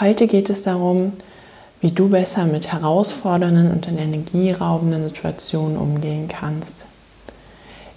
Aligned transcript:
Heute 0.00 0.26
geht 0.26 0.50
es 0.50 0.62
darum, 0.62 1.12
wie 1.80 1.92
du 1.92 2.08
besser 2.08 2.46
mit 2.46 2.72
herausfordernden 2.72 3.70
und 3.70 3.86
energieraubenden 3.86 5.06
Situationen 5.06 5.76
umgehen 5.76 6.26
kannst. 6.26 6.86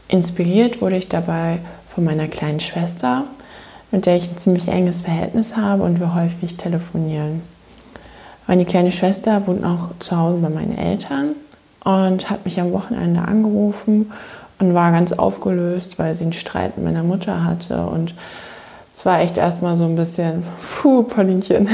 Inspiriert 0.07 0.79
wurde 0.79 0.97
ich 0.97 1.09
dabei 1.09 1.57
von 1.89 2.03
meiner 2.03 2.27
kleinen 2.27 2.59
Schwester, 2.59 3.23
mit 3.89 4.05
der 4.05 4.15
ich 4.15 4.29
ein 4.29 4.37
ziemlich 4.37 4.67
enges 4.67 5.01
Verhältnis 5.01 5.57
habe 5.57 5.81
und 5.81 5.99
wir 5.99 6.13
häufig 6.13 6.55
telefonieren. 6.55 7.41
Meine 8.45 8.65
kleine 8.65 8.91
Schwester 8.91 9.47
wohnt 9.47 9.65
auch 9.65 9.89
zu 9.97 10.15
Hause 10.15 10.37
bei 10.37 10.49
meinen 10.49 10.77
Eltern 10.77 11.33
und 11.83 12.29
hat 12.29 12.45
mich 12.45 12.61
am 12.61 12.73
Wochenende 12.73 13.21
angerufen 13.21 14.11
und 14.59 14.75
war 14.75 14.91
ganz 14.91 15.13
aufgelöst, 15.13 15.97
weil 15.97 16.13
sie 16.13 16.25
einen 16.25 16.33
Streit 16.33 16.77
mit 16.77 16.85
meiner 16.85 17.03
Mutter 17.03 17.43
hatte 17.43 17.87
und 17.87 18.13
es 18.97 19.05
war 19.05 19.21
echt 19.21 19.37
erstmal 19.37 19.77
so 19.77 19.83
ein 19.83 19.95
bisschen, 19.95 20.41
puh, 20.81 21.03
Paulinchen, 21.03 21.69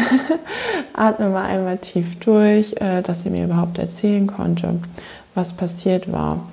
atme 0.93 1.29
mal 1.29 1.45
einmal 1.45 1.77
tief 1.77 2.19
durch, 2.19 2.75
äh, 2.81 3.01
dass 3.01 3.23
sie 3.23 3.29
mir 3.29 3.45
überhaupt 3.45 3.77
erzählen 3.77 4.27
konnte, 4.27 4.81
was 5.33 5.53
passiert 5.53 6.11
war. 6.11 6.45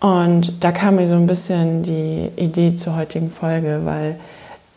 Und 0.00 0.64
da 0.64 0.72
kam 0.72 0.96
mir 0.96 1.06
so 1.06 1.12
ein 1.12 1.26
bisschen 1.26 1.82
die 1.82 2.30
Idee 2.36 2.74
zur 2.76 2.96
heutigen 2.96 3.30
Folge, 3.30 3.82
weil 3.84 4.18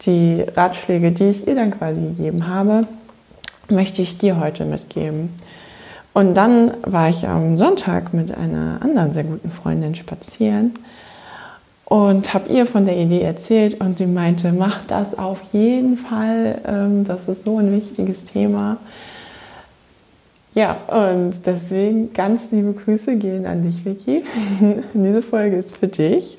die 0.01 0.43
Ratschläge, 0.57 1.13
die 1.13 1.29
ich 1.29 1.47
ihr 1.47 1.55
dann 1.55 1.71
quasi 1.71 2.01
gegeben 2.01 2.49
habe, 2.49 2.85
möchte 3.69 4.01
ich 4.01 4.17
dir 4.17 4.41
heute 4.41 4.65
mitgeben. 4.65 5.29
Und 6.11 6.35
dann 6.35 6.73
war 6.81 7.07
ich 7.07 7.29
am 7.29 7.57
Sonntag 7.57 8.13
mit 8.13 8.37
einer 8.37 8.79
anderen 8.81 9.13
sehr 9.13 9.23
guten 9.23 9.51
Freundin 9.51 9.95
spazieren 9.95 10.73
und 11.85 12.33
habe 12.33 12.51
ihr 12.51 12.65
von 12.65 12.85
der 12.85 12.97
Idee 12.97 13.21
erzählt 13.21 13.79
und 13.81 13.97
sie 13.97 14.07
meinte, 14.07 14.51
mach 14.51 14.85
das 14.85 15.17
auf 15.17 15.41
jeden 15.51 15.97
Fall, 15.97 16.61
ähm, 16.65 17.05
das 17.05 17.27
ist 17.27 17.43
so 17.43 17.57
ein 17.57 17.71
wichtiges 17.71 18.25
Thema. 18.25 18.77
Ja, 20.53 20.77
und 20.87 21.45
deswegen 21.45 22.13
ganz 22.13 22.51
liebe 22.51 22.73
Grüße 22.73 23.15
gehen 23.15 23.45
an 23.47 23.63
dich, 23.63 23.83
Vicky. 23.85 24.23
Diese 24.93 25.21
Folge 25.21 25.57
ist 25.57 25.75
für 25.75 25.87
dich. 25.87 26.37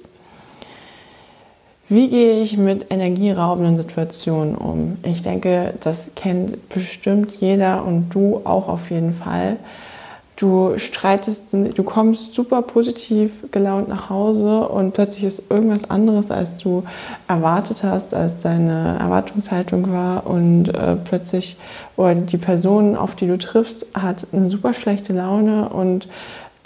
Wie 1.88 2.08
gehe 2.08 2.40
ich 2.40 2.56
mit 2.56 2.86
energieraubenden 2.90 3.76
Situationen 3.76 4.54
um? 4.54 4.98
Ich 5.02 5.22
denke, 5.22 5.74
das 5.80 6.12
kennt 6.14 6.68
bestimmt 6.70 7.32
jeder 7.32 7.84
und 7.84 8.08
du 8.10 8.40
auch 8.44 8.68
auf 8.68 8.90
jeden 8.90 9.14
Fall. 9.14 9.58
Du 10.36 10.76
streitest, 10.78 11.52
du 11.52 11.82
kommst 11.84 12.34
super 12.34 12.62
positiv 12.62 13.30
gelaunt 13.52 13.88
nach 13.88 14.10
Hause 14.10 14.68
und 14.68 14.92
plötzlich 14.92 15.22
ist 15.22 15.48
irgendwas 15.48 15.88
anderes, 15.88 16.32
als 16.32 16.56
du 16.56 16.82
erwartet 17.28 17.84
hast, 17.84 18.14
als 18.14 18.38
deine 18.38 18.98
Erwartungshaltung 18.98 19.92
war. 19.92 20.26
Und 20.26 20.74
äh, 20.74 20.96
plötzlich 20.96 21.56
oder 21.96 22.16
die 22.16 22.36
Person, 22.36 22.96
auf 22.96 23.14
die 23.14 23.28
du 23.28 23.38
triffst, 23.38 23.86
hat 23.94 24.26
eine 24.32 24.50
super 24.50 24.74
schlechte 24.74 25.12
Laune 25.12 25.68
und 25.68 26.08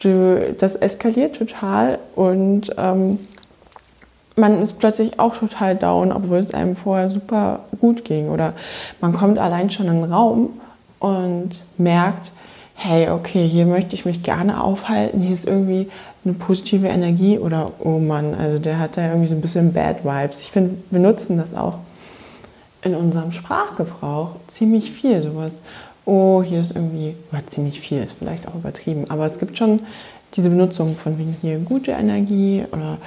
du, 0.02 0.54
das 0.56 0.74
eskaliert 0.74 1.36
total. 1.36 1.98
Und 2.16 2.70
ähm, 2.78 3.18
man 4.34 4.62
ist 4.62 4.78
plötzlich 4.78 5.20
auch 5.20 5.36
total 5.36 5.76
down, 5.76 6.10
obwohl 6.10 6.38
es 6.38 6.54
einem 6.54 6.74
vorher 6.74 7.10
super 7.10 7.60
gut 7.80 8.06
ging. 8.06 8.30
Oder 8.30 8.54
man 9.02 9.12
kommt 9.12 9.38
allein 9.38 9.68
schon 9.68 9.88
in 9.88 10.00
den 10.02 10.10
Raum 10.10 10.58
und 11.00 11.62
merkt, 11.76 12.32
hey, 12.80 13.10
okay, 13.10 13.46
hier 13.48 13.66
möchte 13.66 13.96
ich 13.96 14.04
mich 14.04 14.22
gerne 14.22 14.62
aufhalten, 14.62 15.20
hier 15.20 15.32
ist 15.32 15.48
irgendwie 15.48 15.88
eine 16.24 16.34
positive 16.34 16.86
Energie 16.86 17.36
oder 17.36 17.72
oh 17.80 17.98
Mann, 17.98 18.34
also 18.34 18.60
der 18.60 18.78
hat 18.78 18.96
da 18.96 19.08
irgendwie 19.08 19.26
so 19.26 19.34
ein 19.34 19.40
bisschen 19.40 19.72
Bad 19.72 20.04
Vibes. 20.04 20.42
Ich 20.42 20.52
finde, 20.52 20.76
wir 20.90 21.00
nutzen 21.00 21.38
das 21.38 21.56
auch 21.56 21.78
in 22.82 22.94
unserem 22.94 23.32
Sprachgebrauch 23.32 24.36
ziemlich 24.46 24.92
viel, 24.92 25.20
sowas. 25.22 25.54
Oh, 26.04 26.40
hier 26.44 26.60
ist 26.60 26.76
irgendwie, 26.76 27.16
oder 27.32 27.44
ziemlich 27.48 27.80
viel 27.80 28.00
ist 28.00 28.12
vielleicht 28.12 28.46
auch 28.46 28.54
übertrieben, 28.54 29.06
aber 29.08 29.26
es 29.26 29.40
gibt 29.40 29.58
schon 29.58 29.82
diese 30.34 30.48
Benutzung 30.48 30.94
von 30.94 31.18
wegen 31.18 31.36
hier 31.40 31.58
gute 31.58 31.90
Energie 31.90 32.64
oder 32.70 32.98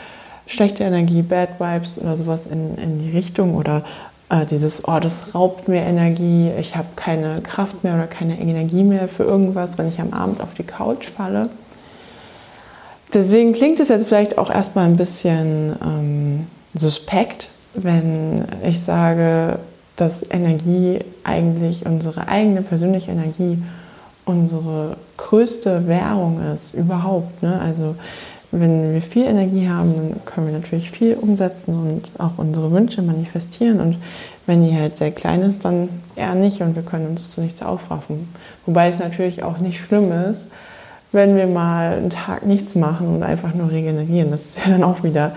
schlechte 0.48 0.84
Energie, 0.84 1.22
Bad 1.22 1.62
Vibes 1.62 1.98
oder 1.98 2.18
sowas 2.18 2.46
in, 2.46 2.76
in 2.76 3.00
die 3.00 3.12
Richtung 3.12 3.56
oder 3.56 3.86
äh, 4.32 4.46
dieses, 4.46 4.88
oh, 4.88 5.00
das 5.00 5.36
raubt 5.36 5.68
mir 5.68 5.82
Energie, 5.82 6.50
ich 6.60 6.76
habe 6.76 6.88
keine 6.96 7.42
Kraft 7.42 7.84
mehr 7.84 7.96
oder 7.96 8.08
keine 8.08 8.40
Energie 8.40 8.84
mehr 8.84 9.08
für 9.08 9.24
irgendwas, 9.24 9.78
wenn 9.78 9.90
ich 9.90 10.00
am 10.00 10.14
Abend 10.14 10.42
auf 10.42 10.54
die 10.58 10.64
Couch 10.64 11.10
falle. 11.10 11.50
Deswegen 13.14 13.52
klingt 13.52 13.80
es 13.82 13.90
jetzt 13.90 14.08
vielleicht 14.08 14.38
auch 14.38 14.50
erstmal 14.50 14.88
ein 14.88 14.96
bisschen 14.96 15.76
ähm, 15.84 16.48
suspekt, 16.74 17.50
wenn 17.74 18.46
ich 18.64 18.82
sage, 18.82 19.60
dass 19.98 20.24
Energie 20.30 21.00
eigentlich 21.26 21.86
unsere 21.86 22.30
eigene 22.30 22.62
persönliche 22.62 23.12
Energie 23.12 23.62
unsere 24.24 24.98
größte 25.18 25.88
Währung 25.88 26.40
ist 26.54 26.74
überhaupt. 26.74 27.44
Ne? 27.44 27.60
Also 27.60 27.96
wenn 28.52 28.94
wir 28.94 29.02
viel 29.02 29.26
Energie 29.26 29.70
haben, 29.70 29.96
dann 29.96 30.26
können 30.26 30.48
wir 30.48 30.54
natürlich 30.54 30.92
viel 30.92 31.16
umsetzen 31.16 31.74
und 31.74 32.12
auch 32.20 32.38
unsere 32.38 32.72
Wünsche 32.72 33.02
manifestieren. 33.02 33.80
Und 33.80 33.98
wenn 34.46 34.64
die 34.64 34.76
halt 34.76 34.98
sehr 34.98 35.12
klein 35.12 35.42
ist, 35.42 35.64
dann 35.64 35.90
eher 36.16 36.36
nicht 36.36 36.62
und 36.62 36.76
wir 36.76 36.84
können 36.84 37.08
uns 37.08 37.30
zu 37.30 37.42
nichts 37.42 37.62
aufraffen. 37.62 38.28
Wobei 38.66 38.90
es 38.90 39.00
natürlich 39.00 39.44
auch 39.44 39.60
nicht 39.60 39.80
schlimm 39.80 40.12
ist, 40.12 40.48
wenn 41.14 41.36
wir 41.36 41.48
mal 41.48 41.94
einen 41.94 42.10
Tag 42.10 42.46
nichts 42.46 42.76
machen 42.76 43.08
und 43.08 43.24
einfach 43.24 43.54
nur 43.54 43.72
regenerieren. 43.72 44.32
Das 44.32 44.46
ist 44.46 44.58
ja 44.58 44.72
dann 44.72 44.84
auch 44.84 45.04
wieder, 45.04 45.34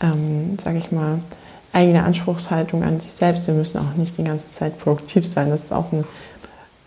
ähm, 0.00 0.58
sage 0.58 0.78
ich 0.78 0.90
mal, 0.92 1.18
eigene 1.72 2.04
Anspruchshaltung 2.04 2.82
an 2.82 3.00
sich 3.00 3.12
selbst. 3.12 3.46
Wir 3.46 3.54
müssen 3.54 3.78
auch 3.78 3.94
nicht 3.96 4.16
die 4.16 4.24
ganze 4.24 4.48
Zeit 4.48 4.78
produktiv 4.78 5.26
sein. 5.26 5.50
Das 5.50 5.64
ist 5.64 5.72
auch 5.72 5.92
eine, 5.92 6.04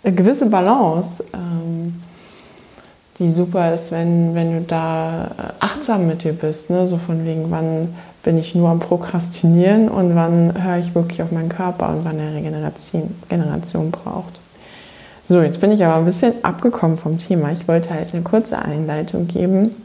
eine 0.04 0.16
gewisse 0.16 0.48
Balance. 0.48 1.24
Ähm, 1.34 1.94
die 3.20 3.32
super 3.32 3.74
ist, 3.74 3.92
wenn, 3.92 4.34
wenn 4.34 4.54
du 4.54 4.62
da 4.62 5.26
äh, 5.26 5.44
achtsam 5.60 6.08
mit 6.08 6.24
dir 6.24 6.34
bist. 6.34 6.70
Ne? 6.70 6.88
So 6.88 6.98
von 6.98 7.26
wegen, 7.26 7.52
wann 7.52 7.94
bin 8.24 8.38
ich 8.38 8.56
nur 8.56 8.70
am 8.70 8.80
Prokrastinieren 8.80 9.90
und 9.90 10.16
wann 10.16 10.54
höre 10.62 10.78
ich 10.78 10.96
wirklich 10.96 11.22
auf 11.22 11.32
meinen 11.32 11.50
Körper 11.50 11.90
und 11.90 12.06
wann 12.06 12.20
er 12.20 12.34
Regeneration 12.34 13.16
Generation 13.28 13.92
braucht. 13.92 14.40
So, 15.28 15.42
jetzt 15.42 15.62
bin 15.62 15.72
ich 15.72 15.86
aber 15.86 15.96
ein 15.96 16.06
bisschen 16.06 16.34
abgekommen 16.44 16.98
vom 16.98 17.20
Thema. 17.20 17.52
Ich 17.52 17.68
wollte 17.68 17.92
halt 17.92 18.14
eine 18.14 18.24
kurze 18.24 18.58
Einleitung 18.58 19.28
geben, 19.28 19.76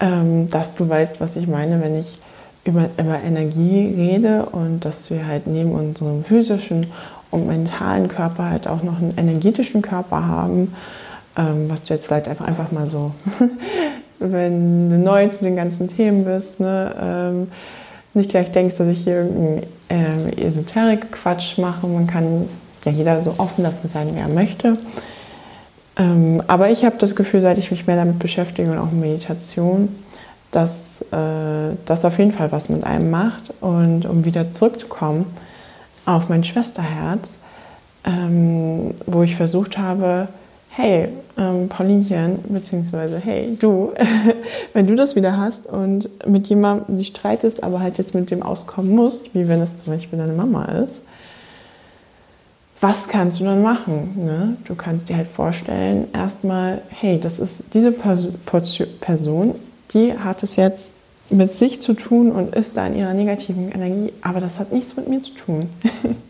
ähm, 0.00 0.48
dass 0.50 0.74
du 0.74 0.88
weißt, 0.88 1.20
was 1.20 1.36
ich 1.36 1.46
meine, 1.46 1.80
wenn 1.80 1.98
ich 1.98 2.18
über, 2.64 2.90
über 2.98 3.20
Energie 3.24 3.94
rede 3.96 4.46
und 4.46 4.84
dass 4.84 5.08
wir 5.08 5.26
halt 5.26 5.46
neben 5.46 5.72
unserem 5.72 6.24
physischen 6.24 6.86
und 7.30 7.46
mentalen 7.46 8.08
Körper 8.08 8.50
halt 8.50 8.68
auch 8.68 8.82
noch 8.82 8.98
einen 8.98 9.14
energetischen 9.16 9.82
Körper 9.82 10.26
haben 10.26 10.74
ähm, 11.36 11.68
was 11.68 11.82
du 11.82 11.94
jetzt 11.94 12.06
vielleicht 12.06 12.28
einfach, 12.28 12.46
einfach 12.46 12.72
mal 12.72 12.88
so, 12.88 13.12
wenn 14.18 14.90
du 14.90 14.98
neu 14.98 15.28
zu 15.28 15.44
den 15.44 15.56
ganzen 15.56 15.88
Themen 15.88 16.24
bist, 16.24 16.60
ne, 16.60 16.94
ähm, 17.00 17.48
nicht 18.14 18.30
gleich 18.30 18.50
denkst, 18.50 18.76
dass 18.76 18.88
ich 18.88 19.04
hier 19.04 19.16
irgendeinen 19.16 19.66
ähm, 19.90 20.28
Esoterik-Quatsch 20.38 21.58
mache. 21.58 21.86
Man 21.86 22.06
kann 22.06 22.48
ja 22.84 22.92
jeder 22.92 23.20
so 23.20 23.34
offen 23.36 23.64
dafür 23.64 23.90
sein, 23.90 24.14
wie 24.14 24.18
er 24.18 24.28
möchte. 24.28 24.78
Ähm, 25.98 26.42
aber 26.46 26.70
ich 26.70 26.84
habe 26.84 26.96
das 26.98 27.14
Gefühl, 27.14 27.42
seit 27.42 27.58
ich 27.58 27.70
mich 27.70 27.86
mehr 27.86 27.96
damit 27.96 28.18
beschäftige 28.18 28.70
und 28.70 28.78
auch 28.78 28.90
Meditation, 28.90 29.88
dass 30.50 31.02
äh, 31.12 31.76
das 31.84 32.04
auf 32.04 32.18
jeden 32.18 32.32
Fall 32.32 32.52
was 32.52 32.70
mit 32.70 32.84
einem 32.84 33.10
macht. 33.10 33.52
Und 33.60 34.06
um 34.06 34.24
wieder 34.24 34.52
zurückzukommen 34.52 35.26
auf 36.06 36.28
mein 36.28 36.44
Schwesterherz, 36.44 37.34
ähm, 38.04 38.94
wo 39.06 39.22
ich 39.22 39.36
versucht 39.36 39.76
habe, 39.76 40.28
hey, 40.76 41.08
ähm, 41.38 41.68
Paulinchen, 41.70 42.38
beziehungsweise 42.50 43.18
hey, 43.18 43.56
du, 43.58 43.94
wenn 44.74 44.86
du 44.86 44.94
das 44.94 45.16
wieder 45.16 45.38
hast 45.38 45.64
und 45.64 46.10
mit 46.28 46.48
jemandem 46.48 46.98
dich 46.98 47.08
streitest, 47.08 47.62
aber 47.62 47.80
halt 47.80 47.96
jetzt 47.96 48.14
mit 48.14 48.30
dem 48.30 48.42
auskommen 48.42 48.94
musst, 48.94 49.34
wie 49.34 49.48
wenn 49.48 49.62
es 49.62 49.78
zum 49.78 49.94
Beispiel 49.94 50.18
deine 50.18 50.34
Mama 50.34 50.66
ist, 50.66 51.00
was 52.82 53.08
kannst 53.08 53.40
du 53.40 53.44
dann 53.44 53.62
machen? 53.62 54.12
Ne? 54.26 54.56
Du 54.66 54.74
kannst 54.74 55.08
dir 55.08 55.16
halt 55.16 55.28
vorstellen, 55.28 56.08
erstmal, 56.12 56.82
hey, 56.90 57.18
das 57.18 57.38
ist 57.38 57.64
diese 57.72 57.90
Person, 57.90 59.54
die 59.94 60.12
hat 60.12 60.42
es 60.42 60.56
jetzt 60.56 60.90
mit 61.30 61.54
sich 61.54 61.80
zu 61.80 61.94
tun 61.94 62.30
und 62.30 62.54
ist 62.54 62.76
da 62.76 62.86
in 62.86 62.96
ihrer 62.96 63.14
negativen 63.14 63.72
Energie, 63.72 64.12
aber 64.20 64.40
das 64.40 64.58
hat 64.58 64.72
nichts 64.72 64.94
mit 64.94 65.08
mir 65.08 65.22
zu 65.22 65.32
tun. 65.32 65.70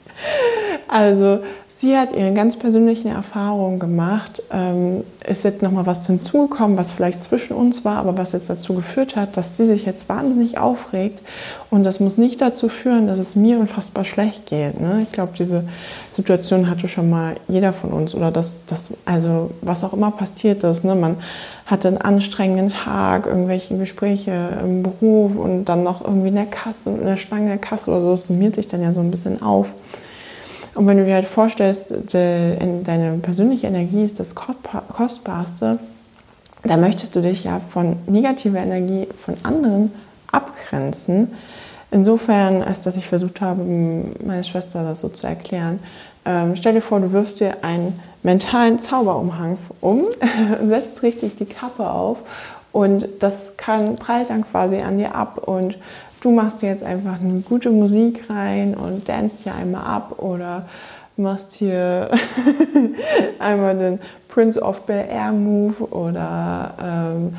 also 0.88 1.40
Sie 1.78 1.94
hat 1.94 2.16
ihre 2.16 2.32
ganz 2.32 2.56
persönlichen 2.56 3.08
Erfahrungen 3.08 3.78
gemacht. 3.78 4.42
Ähm, 4.50 5.04
ist 5.28 5.44
jetzt 5.44 5.60
noch 5.60 5.72
mal 5.72 5.84
was 5.84 6.06
hinzugekommen, 6.06 6.78
was 6.78 6.90
vielleicht 6.90 7.22
zwischen 7.22 7.54
uns 7.54 7.84
war, 7.84 7.98
aber 7.98 8.16
was 8.16 8.32
jetzt 8.32 8.48
dazu 8.48 8.72
geführt 8.72 9.14
hat, 9.14 9.36
dass 9.36 9.58
sie 9.58 9.66
sich 9.66 9.84
jetzt 9.84 10.08
wahnsinnig 10.08 10.56
aufregt. 10.56 11.20
Und 11.68 11.84
das 11.84 12.00
muss 12.00 12.16
nicht 12.16 12.40
dazu 12.40 12.70
führen, 12.70 13.06
dass 13.06 13.18
es 13.18 13.36
mir 13.36 13.58
unfassbar 13.58 14.06
schlecht 14.06 14.46
geht. 14.46 14.80
Ne? 14.80 15.00
Ich 15.02 15.12
glaube, 15.12 15.32
diese 15.38 15.64
Situation 16.12 16.70
hatte 16.70 16.88
schon 16.88 17.10
mal 17.10 17.34
jeder 17.46 17.74
von 17.74 17.90
uns 17.90 18.14
oder 18.14 18.30
das, 18.30 18.60
das 18.66 18.88
also 19.04 19.50
was 19.60 19.84
auch 19.84 19.92
immer 19.92 20.12
passiert 20.12 20.64
ist. 20.64 20.82
Ne? 20.82 20.94
Man 20.94 21.18
hatte 21.66 21.88
einen 21.88 21.98
anstrengenden 21.98 22.70
Tag, 22.70 23.26
irgendwelche 23.26 23.76
Gespräche 23.76 24.32
im 24.64 24.82
Beruf 24.82 25.36
und 25.36 25.66
dann 25.66 25.82
noch 25.82 26.02
irgendwie 26.02 26.28
in 26.28 26.36
der 26.36 26.46
Kasse, 26.46 26.88
in 26.88 27.04
der 27.04 27.18
Schlange 27.18 27.48
der 27.48 27.58
Kasse 27.58 27.90
oder 27.90 28.00
so. 28.00 28.10
Das 28.12 28.28
summiert 28.28 28.54
sich 28.54 28.66
dann 28.66 28.80
ja 28.80 28.94
so 28.94 29.00
ein 29.00 29.10
bisschen 29.10 29.42
auf. 29.42 29.66
Und 30.76 30.86
wenn 30.86 30.98
du 30.98 31.04
dir 31.06 31.14
halt 31.14 31.26
vorstellst, 31.26 31.86
deine 32.12 33.18
persönliche 33.22 33.66
Energie 33.66 34.04
ist 34.04 34.20
das 34.20 34.34
Kostbarste, 34.34 35.78
dann 36.62 36.80
möchtest 36.80 37.16
du 37.16 37.22
dich 37.22 37.44
ja 37.44 37.60
von 37.60 37.96
negativer 38.06 38.58
Energie 38.58 39.08
von 39.18 39.36
anderen 39.42 39.90
abgrenzen. 40.30 41.32
Insofern, 41.90 42.62
als 42.62 42.80
dass 42.80 42.96
ich 42.96 43.06
versucht 43.06 43.40
habe, 43.40 43.62
meine 43.62 44.44
Schwester 44.44 44.82
das 44.82 45.00
so 45.00 45.08
zu 45.08 45.26
erklären, 45.26 45.78
ähm, 46.26 46.56
stell 46.56 46.74
dir 46.74 46.82
vor, 46.82 47.00
du 47.00 47.12
wirfst 47.12 47.40
dir 47.40 47.62
einen 47.62 47.98
mentalen 48.22 48.78
Zauberumhang 48.78 49.56
um, 49.80 50.04
setzt 50.68 51.02
richtig 51.02 51.36
die 51.36 51.46
Kappe 51.46 51.88
auf 51.88 52.18
und 52.76 53.08
das 53.20 53.56
kann, 53.56 53.94
prallt 53.94 54.28
dann 54.28 54.44
quasi 54.44 54.76
an 54.76 54.98
dir 54.98 55.14
ab 55.14 55.38
und 55.48 55.78
du 56.20 56.30
machst 56.30 56.60
jetzt 56.60 56.84
einfach 56.84 57.18
eine 57.18 57.40
gute 57.40 57.70
Musik 57.70 58.28
rein 58.28 58.74
und 58.74 59.08
danst 59.08 59.44
hier 59.44 59.54
einmal 59.54 59.86
ab 59.86 60.16
oder 60.18 60.66
machst 61.16 61.54
hier 61.54 62.10
einmal 63.38 63.78
den 63.78 63.98
Prince 64.28 64.60
of 64.60 64.84
Bel 64.84 65.06
Air 65.10 65.32
Move 65.32 65.84
oder 65.84 66.74
ähm, 66.84 67.36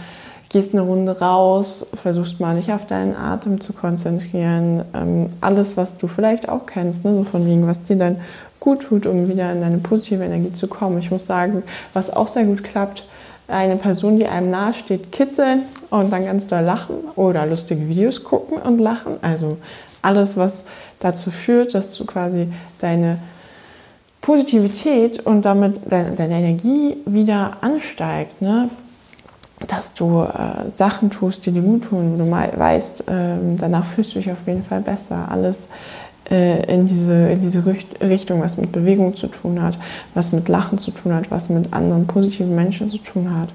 gehst 0.50 0.74
eine 0.74 0.82
Runde 0.82 1.20
raus, 1.20 1.86
versuchst 1.94 2.40
mal 2.40 2.56
nicht 2.56 2.74
auf 2.74 2.88
deinen 2.88 3.16
Atem 3.16 3.62
zu 3.62 3.74
konzentrieren. 3.74 4.86
Ähm, 4.96 5.30
alles, 5.40 5.78
was 5.78 5.98
du 5.98 6.08
vielleicht 6.08 6.50
auch 6.50 6.66
kennst, 6.66 7.06
ne? 7.06 7.14
so 7.14 7.24
von 7.26 7.46
wegen, 7.46 7.68
was 7.68 7.84
dir 7.84 7.98
dann 7.98 8.18
gut 8.60 8.82
tut, 8.82 9.06
um 9.06 9.28
wieder 9.28 9.52
in 9.52 9.62
deine 9.62 9.78
positive 9.78 10.24
Energie 10.24 10.54
zu 10.54 10.66
kommen. 10.66 10.98
Ich 10.98 11.12
muss 11.12 11.28
sagen, 11.28 11.62
was 11.94 12.10
auch 12.10 12.28
sehr 12.28 12.46
gut 12.46 12.64
klappt, 12.64 13.08
eine 13.48 13.78
Person, 13.78 14.20
die 14.20 14.28
einem 14.28 14.50
nahe 14.50 14.74
steht, 14.74 15.12
kitzeln 15.12 15.64
und 15.90 16.12
dann 16.12 16.26
ganz 16.26 16.48
doll 16.48 16.64
lachen 16.64 16.96
oder 17.16 17.46
lustige 17.46 17.88
Videos 17.88 18.24
gucken 18.24 18.58
und 18.58 18.80
lachen. 18.80 19.18
Also 19.22 19.58
alles, 20.02 20.38
was 20.38 20.66
dazu 21.00 21.32
führt, 21.32 21.74
dass 21.74 21.96
du 21.96 22.06
quasi 22.06 22.50
deine 22.80 23.20
Positivität 24.22 25.26
und 25.26 25.44
damit 25.44 25.80
deine, 25.90 26.12
deine 26.12 26.36
Energie 26.40 26.98
wieder 27.06 27.52
ansteigt. 27.62 28.42
Ne? 28.42 28.70
Dass 29.66 29.94
du 29.94 30.24
äh, 30.24 30.70
Sachen 30.76 31.10
tust, 31.10 31.46
die 31.46 31.52
dir 31.52 31.62
gut 31.62 31.86
tun, 31.86 32.14
wo 32.14 32.18
du 32.18 32.30
mal 32.30 32.52
weißt, 32.56 33.08
äh, 33.08 33.38
danach 33.58 33.86
fühlst 33.86 34.14
du 34.14 34.20
dich 34.20 34.32
auf 34.32 34.46
jeden 34.46 34.64
Fall 34.64 34.82
besser. 34.82 35.30
Alles 35.32 35.68
in 36.30 36.88
diese, 36.88 37.30
in 37.30 37.42
diese 37.42 37.64
Richtung, 38.02 38.42
was 38.42 38.58
mit 38.58 38.72
Bewegung 38.72 39.16
zu 39.16 39.28
tun 39.28 39.62
hat, 39.62 39.78
was 40.14 40.32
mit 40.32 40.50
Lachen 40.50 40.78
zu 40.78 40.92
tun 40.92 41.14
hat, 41.14 41.32
was 41.32 41.50
mit 41.50 41.74
anderen 41.74 42.06
positiven 42.06 42.54
Menschen 42.54 42.92
zu 42.92 42.98
tun 42.98 43.34
hat. 43.34 43.50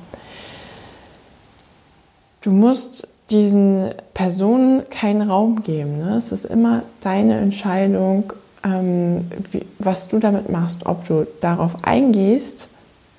Du 2.41 2.51
musst 2.51 3.09
diesen 3.31 3.91
Personen 4.15 4.89
keinen 4.91 5.29
Raum 5.29 5.63
geben. 5.63 5.99
Ne? 5.99 6.17
Es 6.17 6.33
ist 6.33 6.45
immer 6.45 6.83
deine 7.01 7.39
Entscheidung, 7.39 8.33
ähm, 8.65 9.27
wie, 9.51 9.65
was 9.79 10.09
du 10.09 10.19
damit 10.19 10.51
machst, 10.51 10.87
ob 10.87 11.07
du 11.07 11.27
darauf 11.41 11.73
eingehst, 11.83 12.69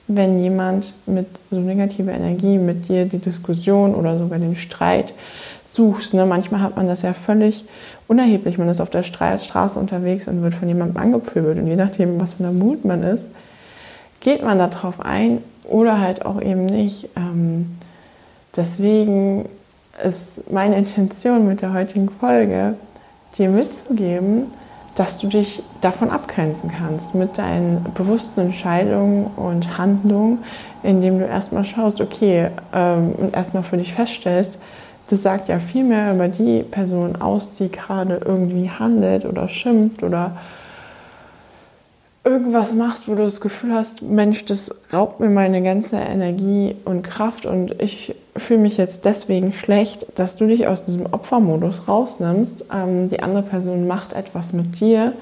wenn 0.07 0.41
jemand 0.41 0.93
mit 1.05 1.27
so 1.49 1.59
negativer 1.59 2.11
Energie 2.11 2.57
mit 2.57 2.89
dir 2.89 3.05
die 3.05 3.19
Diskussion 3.19 3.95
oder 3.95 4.17
sogar 4.17 4.39
den 4.39 4.55
Streit 4.55 5.13
suchst. 5.73 6.13
Ne? 6.13 6.25
Manchmal 6.25 6.61
hat 6.61 6.77
man 6.77 6.87
das 6.87 7.01
ja 7.01 7.13
völlig 7.13 7.65
unerheblich. 8.07 8.57
Man 8.57 8.69
ist 8.69 8.79
auf 8.79 8.89
der 8.89 9.03
Straße 9.03 9.77
unterwegs 9.77 10.27
und 10.27 10.41
wird 10.41 10.53
von 10.53 10.67
jemandem 10.67 11.01
angepöbelt. 11.01 11.57
Und 11.57 11.67
je 11.67 11.75
nachdem, 11.75 12.21
was 12.21 12.33
für 12.33 12.43
einer 12.43 12.53
Mut 12.53 12.85
man 12.85 13.03
ist, 13.03 13.31
geht 14.21 14.43
man 14.43 14.57
darauf 14.57 15.01
ein 15.01 15.39
oder 15.65 15.99
halt 15.99 16.25
auch 16.25 16.41
eben 16.41 16.65
nicht. 16.65 17.09
Ähm, 17.17 17.77
deswegen 18.55 19.49
ist 20.03 20.49
meine 20.51 20.77
Intention 20.77 21.47
mit 21.47 21.61
der 21.61 21.73
heutigen 21.73 22.09
Folge, 22.09 22.75
dir 23.37 23.49
mitzugeben, 23.49 24.45
dass 24.95 25.17
du 25.19 25.27
dich 25.27 25.63
davon 25.81 26.11
abgrenzen 26.11 26.71
kannst 26.71 27.15
mit 27.15 27.37
deinen 27.37 27.83
bewussten 27.95 28.41
Entscheidungen 28.41 29.25
und 29.35 29.77
Handlungen, 29.77 30.39
indem 30.83 31.19
du 31.19 31.25
erstmal 31.25 31.65
schaust, 31.65 31.99
okay, 31.99 32.49
ähm, 32.73 33.13
und 33.17 33.33
erstmal 33.33 33.63
für 33.63 33.77
dich 33.77 33.93
feststellst, 33.93 34.59
das 35.09 35.21
sagt 35.21 35.49
ja 35.49 35.59
viel 35.59 35.83
mehr 35.83 36.13
über 36.13 36.27
die 36.27 36.63
Person 36.63 37.15
aus, 37.15 37.51
die 37.51 37.71
gerade 37.71 38.21
irgendwie 38.25 38.69
handelt 38.69 39.25
oder 39.25 39.47
schimpft 39.47 40.03
oder 40.03 40.37
irgendwas 42.23 42.73
machst, 42.73 43.07
wo 43.07 43.15
du 43.15 43.23
das 43.23 43.41
Gefühl 43.41 43.73
hast, 43.73 44.01
Mensch, 44.01 44.45
das 44.45 44.73
raubt 44.93 45.19
mir 45.19 45.29
meine 45.29 45.61
ganze 45.61 45.97
Energie 45.97 46.75
und 46.85 47.03
Kraft 47.03 47.45
und 47.45 47.81
ich 47.81 48.15
fühle 48.37 48.61
mich 48.61 48.77
jetzt 48.77 49.03
deswegen 49.05 49.51
schlecht, 49.51 50.05
dass 50.15 50.37
du 50.37 50.47
dich 50.47 50.67
aus 50.67 50.83
diesem 50.83 51.05
Opfermodus 51.05 51.87
rausnimmst. 51.87 52.65
Ähm, 52.73 53.09
die 53.09 53.21
andere 53.21 53.43
Person 53.43 53.87
macht 53.87 54.13
etwas 54.13 54.53
mit 54.53 54.79
dir 54.79 55.13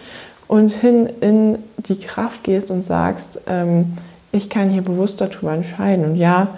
und 0.47 0.71
hin 0.71 1.09
in 1.21 1.57
die 1.77 1.97
Kraft 1.97 2.43
gehst 2.43 2.69
und 2.69 2.83
sagst, 2.83 3.41
ähm, 3.47 3.97
ich 4.31 4.50
kann 4.50 4.69
hier 4.69 4.83
bewusst 4.83 5.19
darüber 5.19 5.53
entscheiden. 5.53 6.05
Und 6.05 6.15
ja, 6.15 6.50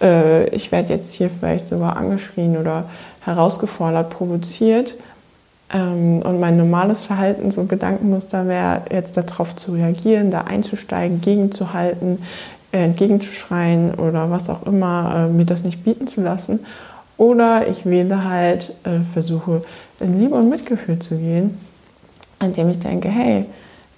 äh, 0.00 0.48
ich 0.50 0.72
werde 0.72 0.92
jetzt 0.94 1.12
hier 1.12 1.30
vielleicht 1.30 1.66
sogar 1.66 1.96
angeschrien 1.96 2.56
oder 2.56 2.84
herausgefordert, 3.24 4.10
provoziert. 4.10 4.96
Ähm, 5.72 6.22
und 6.22 6.40
mein 6.40 6.56
normales 6.56 7.04
Verhalten, 7.04 7.50
so 7.50 7.64
Gedankenmuster 7.64 8.48
wäre, 8.48 8.82
jetzt 8.90 9.16
darauf 9.16 9.54
zu 9.56 9.72
reagieren, 9.72 10.30
da 10.30 10.42
einzusteigen, 10.42 11.20
gegenzuhalten, 11.20 12.18
äh, 12.72 12.84
entgegenzuschreien 12.84 13.94
oder 13.94 14.30
was 14.30 14.50
auch 14.50 14.64
immer, 14.64 15.28
äh, 15.28 15.32
mir 15.32 15.44
das 15.44 15.64
nicht 15.64 15.84
bieten 15.84 16.06
zu 16.06 16.20
lassen. 16.20 16.60
Oder 17.16 17.68
ich 17.68 17.84
wähle 17.84 18.24
halt, 18.24 18.74
äh, 18.84 19.00
versuche 19.12 19.62
in 20.00 20.18
Liebe 20.18 20.34
und 20.34 20.48
Mitgefühl 20.48 20.98
zu 20.98 21.16
gehen, 21.16 21.58
indem 22.42 22.70
ich 22.70 22.78
denke, 22.78 23.08
hey, 23.08 23.44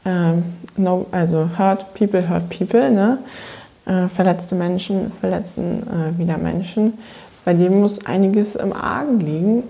ähm, 0.04 0.42
no, 0.76 1.06
also 1.12 1.48
hurt 1.56 1.94
people, 1.94 2.28
hurt 2.28 2.48
people, 2.50 2.90
ne? 2.90 3.18
Äh, 3.86 4.08
verletzte 4.08 4.54
Menschen 4.54 5.12
verletzen 5.20 5.82
äh, 5.88 6.18
wieder 6.18 6.38
Menschen. 6.38 6.94
Bei 7.44 7.54
dem 7.54 7.80
muss 7.80 8.06
einiges 8.06 8.54
im 8.54 8.72
Argen 8.72 9.20
liegen, 9.20 9.62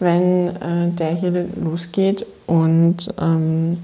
wenn 0.00 0.48
äh, 0.48 0.88
der 0.90 1.14
hier 1.14 1.46
losgeht 1.62 2.26
und 2.46 3.14
ähm, 3.20 3.78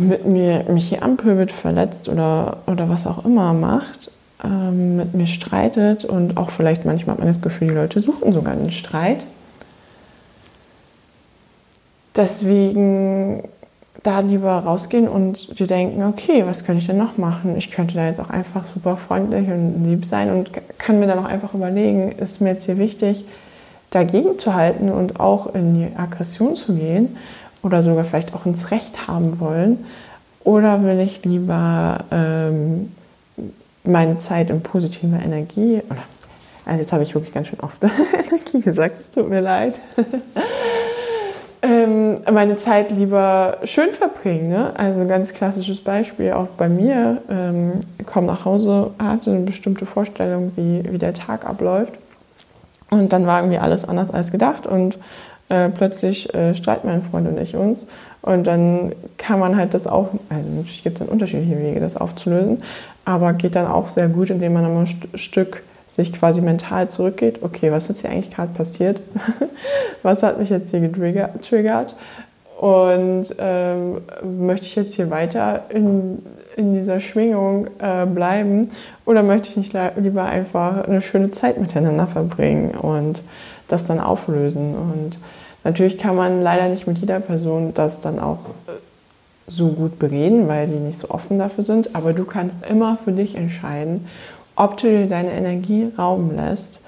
mit 0.00 0.26
mir, 0.26 0.64
mich 0.68 0.88
hier 0.88 1.02
anpöbelt, 1.02 1.52
verletzt 1.52 2.08
oder, 2.08 2.58
oder 2.66 2.88
was 2.88 3.06
auch 3.06 3.24
immer 3.24 3.52
macht, 3.52 4.10
ähm, 4.44 4.96
mit 4.96 5.14
mir 5.14 5.26
streitet 5.26 6.04
und 6.04 6.36
auch 6.36 6.50
vielleicht 6.50 6.84
manchmal 6.84 7.14
hat 7.14 7.20
man 7.20 7.28
das 7.28 7.40
Gefühl, 7.40 7.68
die 7.68 7.74
Leute 7.74 8.00
suchen 8.00 8.32
sogar 8.32 8.52
einen 8.52 8.72
Streit. 8.72 9.24
Deswegen 12.14 13.42
da 14.06 14.20
lieber 14.20 14.52
rausgehen 14.52 15.08
und 15.08 15.58
dir 15.58 15.66
denken, 15.66 16.04
okay, 16.04 16.44
was 16.46 16.64
könnte 16.64 16.80
ich 16.80 16.86
denn 16.86 16.96
noch 16.96 17.18
machen? 17.18 17.56
Ich 17.56 17.70
könnte 17.70 17.94
da 17.94 18.06
jetzt 18.06 18.20
auch 18.20 18.30
einfach 18.30 18.62
super 18.72 18.96
freundlich 18.96 19.48
und 19.48 19.84
lieb 19.84 20.04
sein 20.04 20.30
und 20.30 20.50
kann 20.78 21.00
mir 21.00 21.06
dann 21.06 21.18
auch 21.18 21.24
einfach 21.24 21.54
überlegen, 21.54 22.12
ist 22.12 22.40
mir 22.40 22.50
jetzt 22.50 22.66
hier 22.66 22.78
wichtig, 22.78 23.24
dagegen 23.90 24.38
zu 24.38 24.54
halten 24.54 24.90
und 24.90 25.18
auch 25.18 25.54
in 25.54 25.74
die 25.74 25.96
Aggression 25.96 26.54
zu 26.54 26.74
gehen 26.74 27.16
oder 27.62 27.82
sogar 27.82 28.04
vielleicht 28.04 28.32
auch 28.34 28.46
ins 28.46 28.70
Recht 28.70 29.08
haben 29.08 29.40
wollen? 29.40 29.84
Oder 30.44 30.84
will 30.84 31.00
ich 31.00 31.24
lieber 31.24 32.04
ähm, 32.12 32.92
meine 33.82 34.18
Zeit 34.18 34.50
in 34.50 34.62
positiver 34.62 35.20
Energie, 35.20 35.82
oder, 35.90 36.02
also 36.64 36.80
jetzt 36.80 36.92
habe 36.92 37.02
ich 37.02 37.12
wirklich 37.14 37.34
ganz 37.34 37.48
schön 37.48 37.58
oft 37.60 37.82
Energie 38.28 38.60
gesagt, 38.60 39.00
es 39.00 39.10
tut 39.10 39.28
mir 39.28 39.40
leid. 39.40 39.80
ähm, 41.62 42.05
meine 42.32 42.56
Zeit 42.56 42.90
lieber 42.90 43.58
schön 43.64 43.92
verbringen. 43.92 44.48
Ne? 44.48 44.72
Also 44.76 45.06
ganz 45.06 45.32
klassisches 45.32 45.80
Beispiel 45.80 46.32
auch 46.32 46.48
bei 46.56 46.68
mir. 46.68 47.18
Ähm, 47.30 47.80
komme 48.04 48.26
nach 48.26 48.44
Hause, 48.44 48.90
hatte 48.98 49.30
eine 49.30 49.40
bestimmte 49.40 49.86
Vorstellung, 49.86 50.52
wie, 50.56 50.82
wie 50.90 50.98
der 50.98 51.14
Tag 51.14 51.46
abläuft. 51.46 51.92
Und 52.90 53.12
dann 53.12 53.26
war 53.26 53.40
irgendwie 53.40 53.58
alles 53.58 53.84
anders 53.84 54.10
als 54.10 54.30
gedacht 54.30 54.66
und 54.66 54.98
äh, 55.48 55.68
plötzlich 55.68 56.32
äh, 56.34 56.54
streiten 56.54 56.88
mein 56.88 57.02
Freund 57.02 57.28
und 57.28 57.38
ich 57.38 57.56
uns. 57.56 57.86
Und 58.22 58.46
dann 58.46 58.92
kann 59.18 59.38
man 59.38 59.56
halt 59.56 59.74
das 59.74 59.86
auch, 59.86 60.08
also 60.28 60.48
natürlich 60.50 60.82
gibt 60.82 61.00
es 61.00 61.06
dann 61.06 61.12
unterschiedliche 61.12 61.58
Wege, 61.58 61.80
das 61.80 61.96
aufzulösen, 61.96 62.58
aber 63.04 63.32
geht 63.32 63.54
dann 63.54 63.66
auch 63.66 63.88
sehr 63.88 64.08
gut, 64.08 64.30
indem 64.30 64.54
man 64.54 64.64
ein 64.64 64.86
St 64.86 65.06
Stück 65.14 65.62
sich 65.96 66.12
quasi 66.12 66.42
mental 66.42 66.88
zurückgeht, 66.90 67.42
okay, 67.42 67.72
was 67.72 67.88
ist 67.88 68.02
hier 68.02 68.10
eigentlich 68.10 68.30
gerade 68.30 68.52
passiert? 68.52 69.00
was 70.02 70.22
hat 70.22 70.38
mich 70.38 70.50
jetzt 70.50 70.70
hier 70.70 70.80
getriggert? 70.80 71.96
Und 72.60 73.34
ähm, 73.38 74.02
möchte 74.22 74.66
ich 74.66 74.76
jetzt 74.76 74.94
hier 74.94 75.10
weiter 75.10 75.64
in, 75.70 76.22
in 76.56 76.74
dieser 76.74 77.00
Schwingung 77.00 77.68
äh, 77.78 78.04
bleiben 78.04 78.68
oder 79.06 79.22
möchte 79.22 79.48
ich 79.48 79.56
nicht 79.56 79.74
lieber 79.96 80.24
einfach 80.24 80.86
eine 80.86 81.00
schöne 81.00 81.30
Zeit 81.30 81.58
miteinander 81.58 82.06
verbringen 82.06 82.72
und 82.72 83.22
das 83.68 83.84
dann 83.84 83.98
auflösen? 84.00 84.74
Und 84.74 85.18
natürlich 85.64 85.96
kann 85.96 86.14
man 86.14 86.42
leider 86.42 86.68
nicht 86.68 86.86
mit 86.86 86.98
jeder 86.98 87.20
Person 87.20 87.72
das 87.72 88.00
dann 88.00 88.18
auch 88.18 88.40
äh, 88.66 88.72
so 89.48 89.68
gut 89.68 89.98
bereden, 89.98 90.46
weil 90.46 90.66
die 90.66 90.78
nicht 90.78 90.98
so 90.98 91.08
offen 91.10 91.38
dafür 91.38 91.64
sind, 91.64 91.94
aber 91.94 92.12
du 92.12 92.24
kannst 92.24 92.66
immer 92.68 92.98
für 93.02 93.12
dich 93.12 93.34
entscheiden, 93.36 94.06
ob 94.56 94.76
du 94.78 94.88
dir 94.88 95.06
deine 95.06 95.32
Energie 95.32 95.92
rauben 95.96 96.34
lässt 96.34 96.80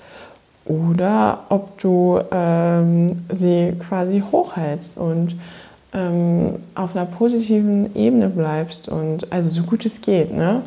oder 0.65 1.45
ob 1.49 1.79
du 1.79 2.21
ähm, 2.31 3.17
sie 3.31 3.75
quasi 3.79 4.23
hochhältst 4.33 4.97
und 4.97 5.37
ähm, 5.95 6.57
auf 6.75 6.95
einer 6.95 7.07
positiven 7.07 7.95
Ebene 7.97 8.29
bleibst 8.29 8.89
und 8.89 9.33
also 9.33 9.49
so 9.49 9.63
gut 9.63 9.87
es 9.87 10.01
geht, 10.01 10.33
ne? 10.33 10.63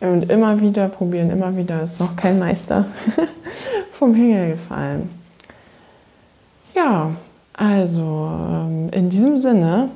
Und 0.00 0.30
immer 0.30 0.60
wieder 0.60 0.88
probieren, 0.88 1.30
immer 1.30 1.56
wieder 1.56 1.82
ist 1.82 2.00
noch 2.00 2.16
kein 2.16 2.38
Meister 2.38 2.84
vom 3.92 4.14
Himmel 4.14 4.50
gefallen. 4.52 5.08
Ja, 6.74 7.12
also 7.54 8.30
ähm, 8.50 8.88
in 8.90 9.08
diesem 9.08 9.38
Sinne 9.38 9.88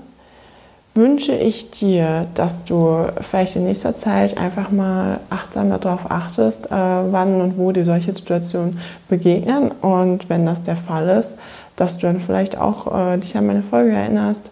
wünsche 0.98 1.32
ich 1.32 1.70
dir, 1.70 2.26
dass 2.34 2.64
du 2.64 3.06
vielleicht 3.20 3.56
in 3.56 3.64
nächster 3.64 3.96
Zeit 3.96 4.36
einfach 4.36 4.70
mal 4.70 5.20
achtsam 5.30 5.70
darauf 5.70 6.10
achtest, 6.10 6.66
äh, 6.66 6.70
wann 6.74 7.40
und 7.40 7.56
wo 7.56 7.72
dir 7.72 7.84
solche 7.84 8.14
Situationen 8.14 8.80
begegnen. 9.08 9.70
Und 9.80 10.28
wenn 10.28 10.44
das 10.44 10.64
der 10.64 10.76
Fall 10.76 11.08
ist, 11.08 11.36
dass 11.76 11.96
du 11.96 12.06
dann 12.06 12.20
vielleicht 12.20 12.58
auch 12.58 13.12
äh, 13.12 13.16
dich 13.18 13.36
an 13.36 13.46
meine 13.46 13.62
Folge 13.62 13.92
erinnerst 13.92 14.50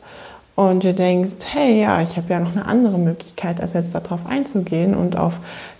und 0.54 0.84
dir 0.84 0.94
denkst, 0.94 1.44
hey, 1.52 1.82
ja, 1.82 2.00
ich 2.00 2.16
habe 2.16 2.30
ja 2.30 2.38
noch 2.38 2.52
eine 2.52 2.64
andere 2.64 2.96
Möglichkeit, 2.96 3.60
als 3.60 3.72
jetzt 3.72 3.94
darauf 3.94 4.20
einzugehen 4.26 4.94
und 4.94 5.16
auf 5.16 5.34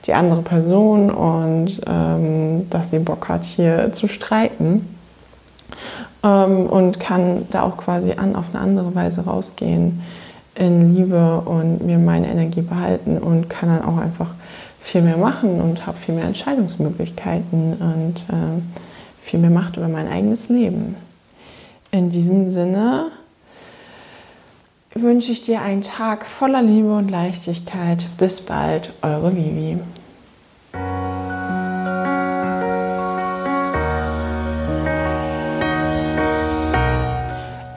die 0.07 0.15
andere 0.15 0.43
Person 0.43 1.11
und 1.11 1.81
ähm, 1.87 2.69
dass 2.69 2.91
sie 2.91 2.99
Bock 2.99 3.29
hat, 3.29 3.45
hier 3.45 3.93
zu 3.93 4.09
streiten. 4.09 4.87
Ähm, 6.25 6.67
und 6.67 6.99
kann 6.99 7.47
da 7.51 7.63
auch 7.63 7.77
quasi 7.77 8.13
an 8.13 8.35
auf 8.35 8.47
eine 8.53 8.63
andere 8.63 8.95
Weise 8.95 9.25
rausgehen 9.25 10.03
in 10.59 10.95
Liebe 10.95 11.41
und 11.43 11.85
mir 11.85 11.99
meine 11.99 12.29
Energie 12.29 12.63
behalten 12.63 13.19
und 13.19 13.49
kann 13.49 13.69
dann 13.69 13.85
auch 13.85 13.99
einfach 13.99 14.31
viel 14.81 15.03
mehr 15.03 15.17
machen 15.17 15.61
und 15.61 15.87
habe 15.87 15.99
viel 15.99 16.15
mehr 16.15 16.25
Entscheidungsmöglichkeiten 16.25 17.75
und 17.75 18.15
äh, 18.29 18.63
viel 19.23 19.41
mehr 19.41 19.51
Macht 19.51 19.77
über 19.77 19.89
mein 19.89 20.09
eigenes 20.09 20.49
Leben. 20.49 20.97
In 21.91 22.09
diesem 22.09 22.51
Sinne 22.51 23.07
wünsche 24.95 25.33
ich 25.33 25.43
dir 25.43 25.61
einen 25.61 25.83
Tag 25.83 26.25
voller 26.25 26.63
Liebe 26.63 26.95
und 26.95 27.11
Leichtigkeit. 27.11 28.07
Bis 28.17 28.41
bald, 28.41 28.93
eure 29.03 29.35
Vivi. 29.37 29.79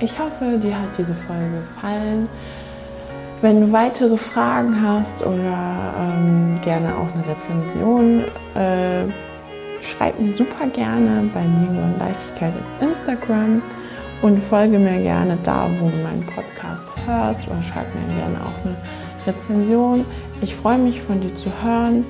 Ich 0.02 0.18
hoffe, 0.18 0.58
dir 0.60 0.80
hat 0.80 0.98
diese 0.98 1.14
Folge 1.14 1.64
gefallen. 1.74 2.30
Wenn 3.42 3.62
du 3.62 3.72
weitere 3.72 4.18
Fragen 4.18 4.82
hast 4.82 5.26
oder 5.26 5.94
ähm, 5.98 6.60
gerne 6.62 6.94
auch 6.94 7.08
eine 7.14 7.26
Rezension, 7.26 8.24
äh, 8.54 9.10
schreib 9.82 10.20
mir 10.20 10.34
super 10.34 10.68
gerne 10.68 11.30
bei 11.34 11.44
Liebe 11.44 11.82
und 11.82 11.98
Leichtigkeit 12.00 12.54
ins 12.54 12.92
Instagram 12.92 13.62
und 14.22 14.44
folge 14.44 14.78
mir 14.78 15.02
gerne 15.02 15.38
da, 15.44 15.70
wo 15.80 15.88
du 15.88 15.96
meinen 16.04 16.26
Podcast 16.26 16.86
hörst 17.06 17.48
oder 17.48 17.64
schreib 17.64 17.88
mir 17.96 18.14
gerne 18.18 18.36
auch 18.44 18.66
eine 18.66 18.76
Rezension. 19.26 20.04
Ich 20.42 20.54
freue 20.54 20.78
mich 20.78 21.02
von 21.02 21.22
dir 21.22 21.34
zu 21.34 21.50
hören. 21.64 22.06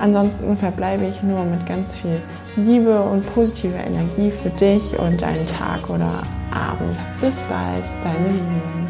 Ansonsten 0.00 0.56
verbleibe 0.56 1.06
ich 1.06 1.22
nur 1.22 1.44
mit 1.44 1.64
ganz 1.64 1.96
viel 1.96 2.20
Liebe 2.56 3.00
und 3.02 3.24
positiver 3.34 3.86
Energie 3.86 4.32
für 4.42 4.50
dich 4.50 4.98
und 4.98 5.22
deinen 5.22 5.46
Tag 5.46 5.88
oder 5.88 6.22
Abend. 6.50 7.04
Bis 7.20 7.40
bald, 7.42 7.84
deine 8.02 8.32
Liebe. 8.32 8.85